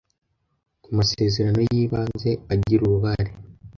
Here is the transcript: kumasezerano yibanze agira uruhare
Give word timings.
kumasezerano 0.83 1.59
yibanze 1.73 2.29
agira 2.53 2.81
uruhare 2.83 3.31